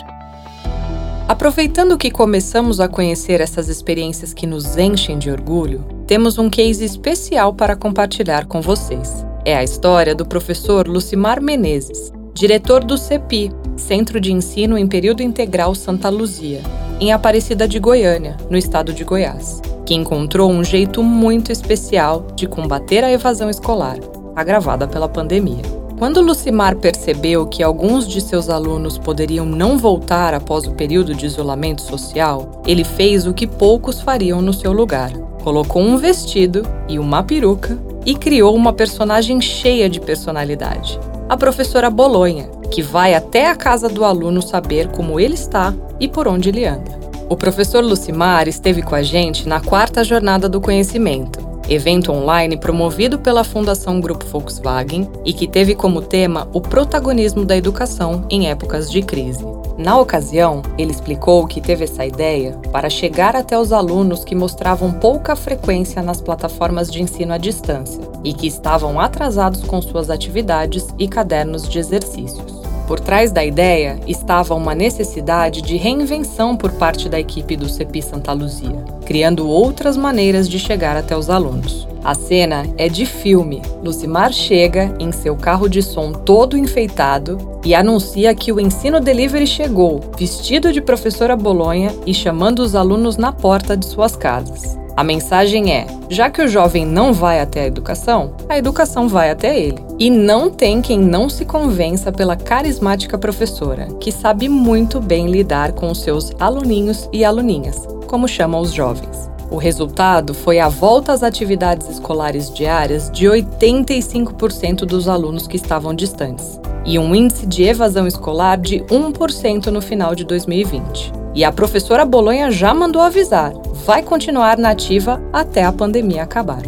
Aproveitando 1.27 1.97
que 1.97 2.11
começamos 2.11 2.79
a 2.79 2.87
conhecer 2.87 3.41
essas 3.41 3.67
experiências 3.67 4.31
que 4.31 4.45
nos 4.45 4.77
enchem 4.77 5.17
de 5.17 5.31
orgulho, 5.31 5.83
temos 6.05 6.37
um 6.37 6.51
case 6.51 6.85
especial 6.85 7.51
para 7.51 7.75
compartilhar 7.75 8.45
com 8.45 8.61
vocês. 8.61 9.25
É 9.43 9.55
a 9.55 9.63
história 9.63 10.13
do 10.13 10.23
professor 10.23 10.87
Lucimar 10.87 11.41
Menezes, 11.41 12.13
diretor 12.31 12.83
do 12.83 12.95
CEPI, 12.95 13.51
Centro 13.75 14.21
de 14.21 14.31
Ensino 14.31 14.77
em 14.77 14.87
Período 14.87 15.23
Integral 15.23 15.73
Santa 15.73 16.09
Luzia, 16.09 16.61
em 16.99 17.11
Aparecida 17.11 17.67
de 17.67 17.79
Goiânia, 17.79 18.37
no 18.47 18.55
estado 18.55 18.93
de 18.93 19.03
Goiás, 19.03 19.61
que 19.83 19.95
encontrou 19.95 20.51
um 20.51 20.63
jeito 20.63 21.01
muito 21.01 21.51
especial 21.51 22.27
de 22.35 22.45
combater 22.45 23.03
a 23.03 23.11
evasão 23.11 23.49
escolar, 23.49 23.97
agravada 24.35 24.87
pela 24.87 25.09
pandemia. 25.09 25.74
Quando 25.97 26.19
Lucimar 26.19 26.75
percebeu 26.75 27.47
que 27.47 27.63
alguns 27.63 28.05
de 28.05 28.19
seus 28.19 28.49
alunos 28.49 28.97
poderiam 28.97 29.45
não 29.45 29.77
voltar 29.77 30.33
após 30.33 30.65
o 30.65 30.71
período 30.71 31.15
de 31.15 31.25
isolamento 31.25 31.81
social, 31.81 32.61
ele 32.67 32.83
fez 32.83 33.25
o 33.25 33.33
que 33.33 33.47
poucos 33.47 34.01
fariam 34.01 34.41
no 34.41 34.51
seu 34.51 34.73
lugar. 34.73 35.13
Colocou 35.41 35.81
um 35.81 35.95
vestido 35.95 36.63
e 36.89 36.99
uma 36.99 37.23
peruca 37.23 37.79
e 38.05 38.13
criou 38.13 38.53
uma 38.53 38.73
personagem 38.73 39.39
cheia 39.39 39.89
de 39.89 40.01
personalidade. 40.01 40.99
A 41.29 41.37
professora 41.37 41.89
Bolonha, 41.89 42.49
que 42.69 42.81
vai 42.81 43.13
até 43.13 43.49
a 43.49 43.55
casa 43.55 43.87
do 43.87 44.03
aluno 44.03 44.41
saber 44.41 44.89
como 44.89 45.17
ele 45.17 45.35
está 45.35 45.73
e 45.97 46.09
por 46.09 46.27
onde 46.27 46.49
ele 46.49 46.65
anda. 46.65 46.99
O 47.29 47.37
professor 47.37 47.81
Lucimar 47.81 48.49
esteve 48.49 48.81
com 48.81 48.95
a 48.95 49.01
gente 49.01 49.47
na 49.47 49.61
quarta 49.61 50.03
jornada 50.03 50.49
do 50.49 50.59
conhecimento 50.59 51.54
evento 51.69 52.11
online 52.11 52.57
promovido 52.57 53.19
pela 53.19 53.43
Fundação 53.43 53.99
Grupo 53.99 54.25
Volkswagen 54.25 55.09
e 55.23 55.33
que 55.33 55.47
teve 55.47 55.75
como 55.75 56.01
tema 56.01 56.47
o 56.53 56.61
protagonismo 56.61 57.45
da 57.45 57.57
educação 57.57 58.25
em 58.29 58.49
épocas 58.49 58.89
de 58.91 59.01
crise. 59.01 59.45
Na 59.77 59.99
ocasião, 59.99 60.61
ele 60.77 60.91
explicou 60.91 61.45
que 61.45 61.59
teve 61.59 61.83
essa 61.83 62.05
ideia 62.05 62.57
para 62.71 62.89
chegar 62.89 63.35
até 63.35 63.59
os 63.59 63.73
alunos 63.73 64.23
que 64.23 64.33
mostravam 64.33 64.91
pouca 64.91 65.35
frequência 65.35 66.01
nas 66.01 66.21
plataformas 66.21 66.89
de 66.89 67.01
ensino 67.01 67.33
à 67.33 67.37
distância 67.37 68.01
e 68.23 68.33
que 68.33 68.47
estavam 68.47 68.99
atrasados 68.99 69.63
com 69.63 69.81
suas 69.81 70.09
atividades 70.09 70.87
e 70.97 71.07
cadernos 71.07 71.67
de 71.67 71.77
exercícios. 71.77 72.64
Por 72.87 72.99
trás 72.99 73.31
da 73.31 73.43
ideia 73.43 73.99
estava 74.05 74.53
uma 74.53 74.75
necessidade 74.75 75.61
de 75.61 75.75
reinvenção 75.75 76.55
por 76.55 76.71
parte 76.73 77.09
da 77.09 77.19
equipe 77.19 77.55
do 77.55 77.67
CEPI 77.67 78.01
Santa 78.01 78.31
Luzia, 78.31 78.83
criando 79.05 79.49
outras 79.49 79.97
maneiras 79.97 80.47
de 80.47 80.59
chegar 80.59 80.95
até 80.95 81.17
os 81.17 81.29
alunos. 81.29 81.87
A 82.03 82.13
cena 82.13 82.67
é 82.77 82.87
de 82.87 83.03
filme. 83.03 83.63
Lucimar 83.83 84.31
chega 84.31 84.95
em 84.99 85.11
seu 85.11 85.35
carro 85.35 85.67
de 85.67 85.81
som 85.81 86.11
todo 86.11 86.55
enfeitado 86.55 87.59
e 87.65 87.73
anuncia 87.73 88.35
que 88.35 88.51
o 88.51 88.59
ensino 88.59 88.99
delivery 88.99 89.47
chegou, 89.47 90.01
vestido 90.15 90.71
de 90.71 90.79
professora 90.79 91.35
Bolonha 91.35 91.91
e 92.05 92.13
chamando 92.13 92.59
os 92.59 92.75
alunos 92.75 93.17
na 93.17 93.31
porta 93.31 93.75
de 93.75 93.87
suas 93.87 94.15
casas. 94.15 94.84
A 94.95 95.03
mensagem 95.03 95.73
é: 95.73 95.85
já 96.09 96.29
que 96.29 96.41
o 96.41 96.47
jovem 96.47 96.85
não 96.85 97.11
vai 97.11 97.41
até 97.41 97.61
a 97.61 97.67
educação, 97.67 98.33
a 98.47 98.57
educação 98.57 99.09
vai 99.09 99.29
até 99.29 99.59
ele. 99.59 99.83
E 99.99 100.09
não 100.09 100.49
tem 100.49 100.81
quem 100.81 100.99
não 100.99 101.29
se 101.29 101.43
convença 101.43 102.11
pela 102.11 102.35
carismática 102.35 103.17
professora, 103.17 103.87
que 103.99 104.11
sabe 104.11 104.47
muito 104.47 105.01
bem 105.01 105.27
lidar 105.27 105.73
com 105.73 105.91
os 105.91 106.01
seus 106.01 106.31
aluninhos 106.39 107.09
e 107.11 107.25
aluninhas, 107.25 107.85
como 108.07 108.27
chamam 108.27 108.61
os 108.61 108.71
jovens. 108.71 109.29
O 109.51 109.57
resultado 109.57 110.33
foi 110.33 110.59
a 110.59 110.69
volta 110.69 111.11
às 111.11 111.23
atividades 111.23 111.89
escolares 111.89 112.51
diárias 112.53 113.11
de 113.11 113.25
85% 113.25 114.85
dos 114.85 115.07
alunos 115.07 115.45
que 115.45 115.55
estavam 115.55 115.93
distantes 115.93 116.59
e 116.85 116.99
um 116.99 117.15
índice 117.15 117.45
de 117.45 117.63
evasão 117.63 118.07
escolar 118.07 118.57
de 118.57 118.79
1% 118.81 119.67
no 119.67 119.81
final 119.81 120.15
de 120.15 120.23
2020. 120.23 121.11
E 121.33 121.43
a 121.43 121.51
professora 121.51 122.05
Bolonha 122.05 122.49
já 122.49 122.73
mandou 122.73 123.01
avisar: 123.01 123.53
vai 123.85 124.01
continuar 124.01 124.57
nativa 124.57 125.21
até 125.31 125.63
a 125.63 125.71
pandemia 125.71 126.23
acabar. 126.23 126.63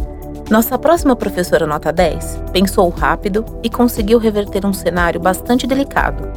Nossa 0.48 0.78
próxima 0.78 1.16
professora 1.16 1.66
nota 1.66 1.92
10 1.92 2.44
pensou 2.52 2.88
rápido 2.90 3.44
e 3.62 3.68
conseguiu 3.68 4.18
reverter 4.18 4.64
um 4.64 4.72
cenário 4.72 5.20
bastante 5.20 5.66
delicado. 5.66 6.30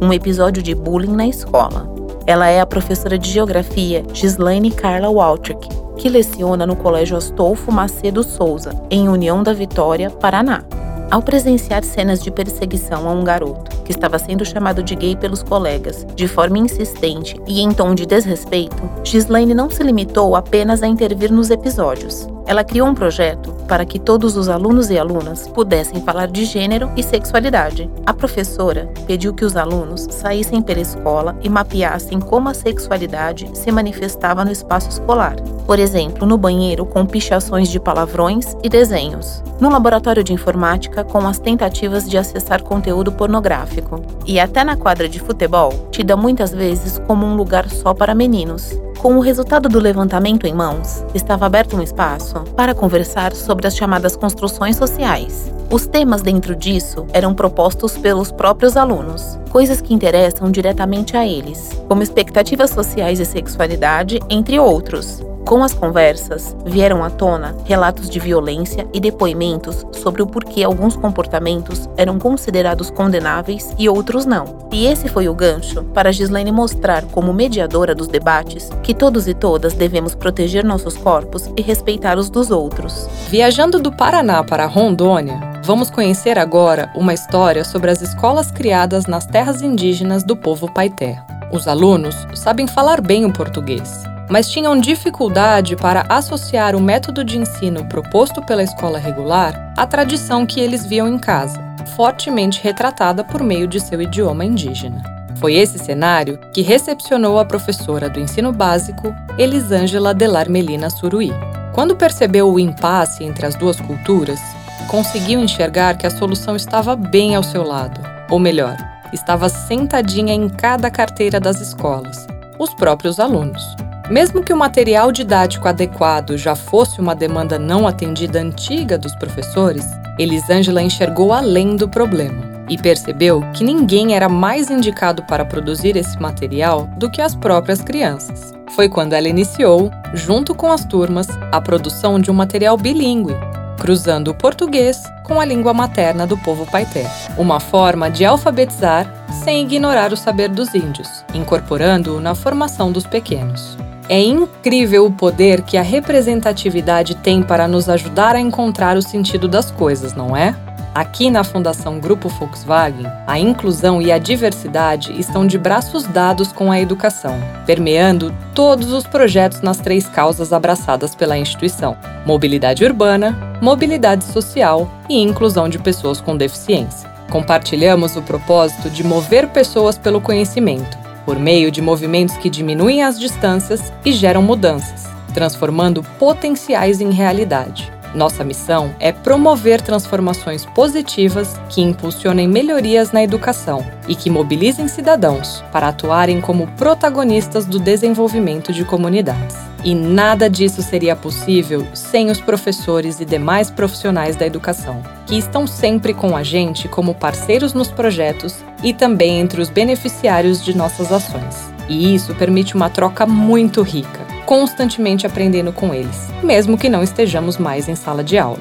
Um 0.00 0.10
episódio 0.10 0.62
de 0.62 0.74
bullying 0.74 1.14
na 1.14 1.26
escola. 1.26 1.92
Ela 2.26 2.48
é 2.48 2.60
a 2.60 2.66
professora 2.66 3.18
de 3.18 3.30
geografia 3.30 4.02
Gislaine 4.14 4.70
Carla 4.70 5.10
Waltrick, 5.10 5.68
que 5.98 6.08
leciona 6.08 6.66
no 6.66 6.74
Colégio 6.74 7.16
Astolfo 7.16 7.70
Macedo 7.70 8.22
Souza, 8.22 8.72
em 8.90 9.08
União 9.08 9.42
da 9.42 9.52
Vitória, 9.52 10.08
Paraná. 10.08 10.64
Ao 11.12 11.20
presenciar 11.20 11.84
cenas 11.84 12.22
de 12.22 12.30
perseguição 12.30 13.06
a 13.06 13.12
um 13.12 13.22
garoto 13.22 13.82
que 13.82 13.92
estava 13.92 14.18
sendo 14.18 14.46
chamado 14.46 14.82
de 14.82 14.96
gay 14.96 15.14
pelos 15.14 15.42
colegas, 15.42 16.06
de 16.14 16.26
forma 16.26 16.56
insistente 16.56 17.38
e 17.46 17.60
em 17.60 17.70
tom 17.70 17.94
de 17.94 18.06
desrespeito, 18.06 18.82
Gislaine 19.04 19.52
não 19.52 19.68
se 19.68 19.82
limitou 19.82 20.34
apenas 20.34 20.82
a 20.82 20.86
intervir 20.86 21.30
nos 21.30 21.50
episódios. 21.50 22.31
Ela 22.46 22.64
criou 22.64 22.88
um 22.88 22.94
projeto 22.94 23.52
para 23.68 23.84
que 23.84 23.98
todos 23.98 24.36
os 24.36 24.48
alunos 24.48 24.90
e 24.90 24.98
alunas 24.98 25.48
pudessem 25.48 26.02
falar 26.02 26.26
de 26.26 26.44
gênero 26.44 26.90
e 26.96 27.02
sexualidade. 27.02 27.90
A 28.04 28.12
professora 28.12 28.92
pediu 29.06 29.32
que 29.32 29.44
os 29.44 29.56
alunos 29.56 30.08
saíssem 30.10 30.60
pela 30.60 30.80
escola 30.80 31.36
e 31.42 31.48
mapeassem 31.48 32.20
como 32.20 32.48
a 32.48 32.54
sexualidade 32.54 33.50
se 33.54 33.70
manifestava 33.70 34.44
no 34.44 34.50
espaço 34.50 34.90
escolar. 34.90 35.36
Por 35.66 35.78
exemplo, 35.78 36.26
no 36.26 36.36
banheiro 36.36 36.84
com 36.84 37.06
pichações 37.06 37.68
de 37.68 37.78
palavrões 37.78 38.56
e 38.62 38.68
desenhos. 38.68 39.42
No 39.60 39.70
laboratório 39.70 40.24
de 40.24 40.32
informática 40.32 41.04
com 41.04 41.26
as 41.26 41.38
tentativas 41.38 42.08
de 42.08 42.18
acessar 42.18 42.62
conteúdo 42.62 43.12
pornográfico. 43.12 44.02
E 44.26 44.40
até 44.40 44.64
na 44.64 44.76
quadra 44.76 45.08
de 45.08 45.20
futebol, 45.20 45.72
tida 45.90 46.16
muitas 46.16 46.52
vezes 46.52 46.98
como 47.06 47.24
um 47.24 47.36
lugar 47.36 47.70
só 47.70 47.94
para 47.94 48.14
meninos. 48.14 48.72
Com 49.02 49.16
o 49.16 49.20
resultado 49.20 49.68
do 49.68 49.80
levantamento 49.80 50.46
em 50.46 50.54
mãos, 50.54 51.04
estava 51.12 51.44
aberto 51.44 51.76
um 51.76 51.82
espaço 51.82 52.44
para 52.56 52.72
conversar 52.72 53.34
sobre 53.34 53.66
as 53.66 53.76
chamadas 53.76 54.14
construções 54.14 54.76
sociais. 54.76 55.52
Os 55.68 55.88
temas 55.88 56.22
dentro 56.22 56.54
disso 56.54 57.04
eram 57.12 57.34
propostos 57.34 57.98
pelos 57.98 58.30
próprios 58.30 58.76
alunos, 58.76 59.40
coisas 59.50 59.80
que 59.80 59.92
interessam 59.92 60.52
diretamente 60.52 61.16
a 61.16 61.26
eles, 61.26 61.70
como 61.88 62.00
expectativas 62.00 62.70
sociais 62.70 63.18
e 63.18 63.24
sexualidade, 63.24 64.20
entre 64.30 64.60
outros. 64.60 65.20
Com 65.52 65.62
as 65.62 65.74
conversas, 65.74 66.56
vieram 66.64 67.04
à 67.04 67.10
tona 67.10 67.54
relatos 67.66 68.08
de 68.08 68.18
violência 68.18 68.88
e 68.90 68.98
depoimentos 68.98 69.84
sobre 69.92 70.22
o 70.22 70.26
porquê 70.26 70.64
alguns 70.64 70.96
comportamentos 70.96 71.90
eram 71.94 72.18
considerados 72.18 72.90
condenáveis 72.90 73.70
e 73.78 73.86
outros 73.86 74.24
não. 74.24 74.66
E 74.72 74.86
esse 74.86 75.10
foi 75.10 75.28
o 75.28 75.34
gancho 75.34 75.84
para 75.92 76.10
Gislaine 76.10 76.50
mostrar, 76.50 77.04
como 77.04 77.34
mediadora 77.34 77.94
dos 77.94 78.08
debates, 78.08 78.70
que 78.82 78.94
todos 78.94 79.28
e 79.28 79.34
todas 79.34 79.74
devemos 79.74 80.14
proteger 80.14 80.64
nossos 80.64 80.96
corpos 80.96 81.50
e 81.54 81.60
respeitar 81.60 82.16
os 82.16 82.30
dos 82.30 82.50
outros. 82.50 83.06
Viajando 83.28 83.78
do 83.78 83.92
Paraná 83.92 84.42
para 84.42 84.64
Rondônia, 84.64 85.38
vamos 85.62 85.90
conhecer 85.90 86.38
agora 86.38 86.90
uma 86.96 87.12
história 87.12 87.62
sobre 87.62 87.90
as 87.90 88.00
escolas 88.00 88.50
criadas 88.50 89.04
nas 89.04 89.26
terras 89.26 89.60
indígenas 89.60 90.24
do 90.24 90.34
povo 90.34 90.72
Paité. 90.72 91.22
Os 91.52 91.68
alunos 91.68 92.16
sabem 92.34 92.66
falar 92.66 93.02
bem 93.02 93.26
o 93.26 93.32
português 93.34 94.10
mas 94.32 94.48
tinham 94.50 94.80
dificuldade 94.80 95.76
para 95.76 96.06
associar 96.08 96.74
o 96.74 96.80
método 96.80 97.22
de 97.22 97.36
ensino 97.36 97.84
proposto 97.84 98.40
pela 98.40 98.62
escola 98.62 98.98
regular 98.98 99.74
à 99.76 99.86
tradição 99.86 100.46
que 100.46 100.58
eles 100.58 100.86
viam 100.86 101.06
em 101.06 101.18
casa, 101.18 101.62
fortemente 101.94 102.58
retratada 102.62 103.22
por 103.22 103.42
meio 103.42 103.68
de 103.68 103.78
seu 103.78 104.00
idioma 104.00 104.42
indígena. 104.42 105.02
Foi 105.36 105.52
esse 105.52 105.78
cenário 105.78 106.38
que 106.50 106.62
recepcionou 106.62 107.38
a 107.38 107.44
professora 107.44 108.08
do 108.08 108.18
ensino 108.18 108.54
básico, 108.54 109.14
Elisângela 109.36 110.14
Delar 110.14 110.48
Melina 110.48 110.88
Suruí. 110.88 111.30
Quando 111.74 111.94
percebeu 111.94 112.50
o 112.50 112.58
impasse 112.58 113.24
entre 113.24 113.44
as 113.44 113.54
duas 113.54 113.78
culturas, 113.78 114.40
conseguiu 114.88 115.40
enxergar 115.40 115.98
que 115.98 116.06
a 116.06 116.10
solução 116.10 116.56
estava 116.56 116.96
bem 116.96 117.34
ao 117.34 117.42
seu 117.42 117.64
lado, 117.64 118.00
ou 118.30 118.38
melhor, 118.38 118.78
estava 119.12 119.50
sentadinha 119.50 120.32
em 120.32 120.48
cada 120.48 120.90
carteira 120.90 121.38
das 121.38 121.60
escolas, 121.60 122.26
os 122.58 122.72
próprios 122.72 123.20
alunos. 123.20 123.76
Mesmo 124.12 124.42
que 124.42 124.52
o 124.52 124.56
material 124.58 125.10
didático 125.10 125.66
adequado 125.66 126.36
já 126.36 126.54
fosse 126.54 127.00
uma 127.00 127.14
demanda 127.14 127.58
não 127.58 127.88
atendida 127.88 128.42
antiga 128.42 128.98
dos 128.98 129.14
professores, 129.14 129.86
Elisângela 130.18 130.82
enxergou 130.82 131.32
além 131.32 131.76
do 131.76 131.88
problema 131.88 132.42
e 132.68 132.76
percebeu 132.76 133.40
que 133.54 133.64
ninguém 133.64 134.14
era 134.14 134.28
mais 134.28 134.68
indicado 134.70 135.22
para 135.22 135.46
produzir 135.46 135.96
esse 135.96 136.20
material 136.20 136.90
do 136.98 137.10
que 137.10 137.22
as 137.22 137.34
próprias 137.34 137.80
crianças. 137.80 138.52
Foi 138.76 138.86
quando 138.86 139.14
ela 139.14 139.28
iniciou, 139.28 139.90
junto 140.12 140.54
com 140.54 140.70
as 140.70 140.84
turmas, 140.84 141.26
a 141.50 141.58
produção 141.58 142.20
de 142.20 142.30
um 142.30 142.34
material 142.34 142.76
bilíngue, 142.76 143.34
cruzando 143.80 144.32
o 144.32 144.34
português 144.34 145.02
com 145.24 145.40
a 145.40 145.44
língua 145.46 145.72
materna 145.72 146.26
do 146.26 146.36
povo 146.36 146.70
paité, 146.70 147.10
uma 147.38 147.58
forma 147.58 148.10
de 148.10 148.26
alfabetizar 148.26 149.10
sem 149.42 149.62
ignorar 149.62 150.12
o 150.12 150.18
saber 150.18 150.50
dos 150.50 150.74
índios, 150.74 151.24
incorporando-o 151.32 152.20
na 152.20 152.34
formação 152.34 152.92
dos 152.92 153.06
pequenos. 153.06 153.78
É 154.08 154.20
incrível 154.20 155.06
o 155.06 155.12
poder 155.12 155.62
que 155.62 155.76
a 155.76 155.82
representatividade 155.82 157.14
tem 157.16 157.42
para 157.42 157.68
nos 157.68 157.88
ajudar 157.88 158.34
a 158.34 158.40
encontrar 158.40 158.96
o 158.96 159.02
sentido 159.02 159.46
das 159.46 159.70
coisas, 159.70 160.14
não 160.14 160.36
é? 160.36 160.54
Aqui 160.94 161.30
na 161.30 161.42
Fundação 161.42 161.98
Grupo 161.98 162.28
Volkswagen, 162.28 163.06
a 163.26 163.38
inclusão 163.38 164.02
e 164.02 164.12
a 164.12 164.18
diversidade 164.18 165.18
estão 165.18 165.46
de 165.46 165.56
braços 165.56 166.04
dados 166.04 166.52
com 166.52 166.70
a 166.70 166.78
educação, 166.78 167.40
permeando 167.64 168.34
todos 168.54 168.92
os 168.92 169.06
projetos 169.06 169.62
nas 169.62 169.78
três 169.78 170.06
causas 170.06 170.52
abraçadas 170.52 171.14
pela 171.14 171.38
instituição: 171.38 171.96
mobilidade 172.26 172.84
urbana, 172.84 173.56
mobilidade 173.62 174.24
social 174.24 174.86
e 175.08 175.22
inclusão 175.22 175.66
de 175.66 175.78
pessoas 175.78 176.20
com 176.20 176.36
deficiência. 176.36 177.10
Compartilhamos 177.30 178.14
o 178.14 178.20
propósito 178.20 178.90
de 178.90 179.02
mover 179.02 179.48
pessoas 179.48 179.96
pelo 179.96 180.20
conhecimento, 180.20 180.98
por 181.24 181.38
meio 181.38 181.70
de 181.70 181.80
movimentos 181.80 182.36
que 182.36 182.50
diminuem 182.50 183.02
as 183.02 183.18
distâncias 183.18 183.92
e 184.04 184.12
geram 184.12 184.42
mudanças, 184.42 185.06
transformando 185.34 186.02
potenciais 186.18 187.00
em 187.00 187.10
realidade. 187.10 187.92
Nossa 188.14 188.44
missão 188.44 188.94
é 189.00 189.10
promover 189.10 189.80
transformações 189.80 190.66
positivas 190.66 191.58
que 191.70 191.80
impulsionem 191.80 192.46
melhorias 192.46 193.10
na 193.10 193.22
educação 193.22 193.84
e 194.06 194.14
que 194.14 194.28
mobilizem 194.28 194.86
cidadãos 194.86 195.64
para 195.72 195.88
atuarem 195.88 196.40
como 196.40 196.66
protagonistas 196.72 197.64
do 197.64 197.78
desenvolvimento 197.78 198.72
de 198.72 198.84
comunidades. 198.84 199.71
E 199.84 199.94
nada 199.94 200.48
disso 200.48 200.82
seria 200.82 201.16
possível 201.16 201.86
sem 201.92 202.30
os 202.30 202.40
professores 202.40 203.20
e 203.20 203.24
demais 203.24 203.70
profissionais 203.70 204.36
da 204.36 204.46
educação, 204.46 205.02
que 205.26 205.36
estão 205.36 205.66
sempre 205.66 206.14
com 206.14 206.36
a 206.36 206.42
gente 206.42 206.88
como 206.88 207.14
parceiros 207.14 207.74
nos 207.74 207.88
projetos 207.88 208.64
e 208.82 208.92
também 208.92 209.40
entre 209.40 209.60
os 209.60 209.68
beneficiários 209.68 210.64
de 210.64 210.76
nossas 210.76 211.10
ações. 211.10 211.72
E 211.88 212.14
isso 212.14 212.34
permite 212.34 212.74
uma 212.74 212.88
troca 212.88 213.26
muito 213.26 213.82
rica 213.82 214.22
constantemente 214.52 215.26
aprendendo 215.26 215.72
com 215.72 215.94
eles, 215.94 216.28
mesmo 216.42 216.76
que 216.76 216.88
não 216.88 217.02
estejamos 217.02 217.56
mais 217.56 217.88
em 217.88 217.94
sala 217.94 218.22
de 218.22 218.36
aula. 218.36 218.60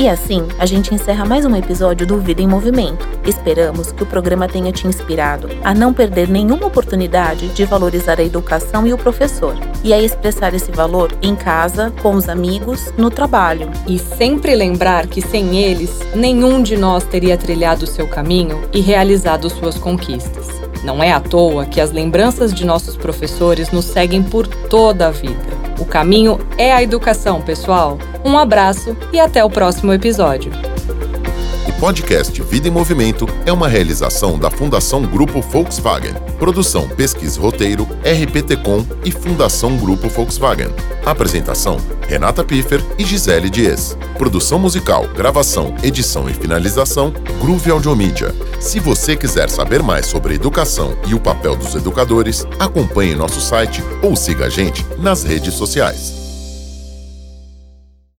E 0.00 0.08
assim, 0.08 0.48
a 0.58 0.64
gente 0.64 0.94
encerra 0.94 1.26
mais 1.26 1.44
um 1.44 1.54
episódio 1.54 2.06
do 2.06 2.18
Vida 2.18 2.40
em 2.40 2.48
Movimento. 2.48 3.06
Esperamos 3.26 3.92
que 3.92 4.02
o 4.02 4.06
programa 4.06 4.48
tenha 4.48 4.72
te 4.72 4.86
inspirado 4.86 5.50
a 5.62 5.74
não 5.74 5.92
perder 5.92 6.26
nenhuma 6.26 6.68
oportunidade 6.68 7.48
de 7.48 7.66
valorizar 7.66 8.18
a 8.18 8.24
educação 8.24 8.86
e 8.86 8.94
o 8.94 8.96
professor, 8.96 9.54
e 9.84 9.92
a 9.92 10.00
expressar 10.00 10.54
esse 10.54 10.72
valor 10.72 11.12
em 11.20 11.36
casa, 11.36 11.92
com 12.00 12.14
os 12.14 12.30
amigos, 12.30 12.90
no 12.96 13.10
trabalho. 13.10 13.68
E 13.86 13.98
sempre 13.98 14.54
lembrar 14.54 15.06
que 15.06 15.20
sem 15.20 15.58
eles, 15.58 15.90
nenhum 16.14 16.62
de 16.62 16.78
nós 16.78 17.04
teria 17.04 17.36
trilhado 17.36 17.86
seu 17.86 18.08
caminho 18.08 18.62
e 18.72 18.80
realizado 18.80 19.50
suas 19.50 19.76
conquistas. 19.76 20.48
Não 20.82 21.02
é 21.02 21.12
à 21.12 21.20
toa 21.20 21.66
que 21.66 21.78
as 21.78 21.92
lembranças 21.92 22.54
de 22.54 22.64
nossos 22.64 22.96
professores 22.96 23.70
nos 23.70 23.84
seguem 23.84 24.22
por 24.22 24.46
toda 24.46 25.08
a 25.08 25.10
vida. 25.10 25.60
O 25.78 25.84
caminho 25.84 26.38
é 26.56 26.72
a 26.72 26.82
educação, 26.82 27.42
pessoal. 27.42 27.98
Um 28.24 28.36
abraço 28.36 28.96
e 29.12 29.18
até 29.18 29.42
o 29.44 29.50
próximo 29.50 29.92
episódio. 29.92 30.52
O 31.66 31.72
podcast 31.80 32.42
Vida 32.42 32.68
em 32.68 32.70
Movimento 32.70 33.26
é 33.46 33.52
uma 33.52 33.68
realização 33.68 34.38
da 34.38 34.50
Fundação 34.50 35.02
Grupo 35.02 35.40
Volkswagen. 35.40 36.12
Produção, 36.38 36.86
pesquisa 36.88 37.38
e 37.38 37.42
roteiro, 37.42 37.88
RPT-Com 38.02 38.84
e 39.04 39.10
Fundação 39.10 39.76
Grupo 39.78 40.08
Volkswagen. 40.08 40.68
Apresentação, 41.06 41.78
Renata 42.06 42.44
Piffer 42.44 42.84
e 42.98 43.04
Gisele 43.04 43.48
Dias. 43.48 43.96
Produção 44.18 44.58
musical, 44.58 45.08
gravação, 45.08 45.74
edição 45.82 46.28
e 46.28 46.34
finalização, 46.34 47.14
Groove 47.40 47.70
Audiomídia. 47.70 48.34
Se 48.60 48.78
você 48.78 49.16
quiser 49.16 49.48
saber 49.48 49.82
mais 49.82 50.06
sobre 50.06 50.34
educação 50.34 50.94
e 51.06 51.14
o 51.14 51.20
papel 51.20 51.56
dos 51.56 51.74
educadores, 51.74 52.46
acompanhe 52.58 53.14
nosso 53.14 53.40
site 53.40 53.82
ou 54.02 54.14
siga 54.14 54.46
a 54.46 54.50
gente 54.50 54.84
nas 54.98 55.22
redes 55.22 55.54
sociais. 55.54 56.19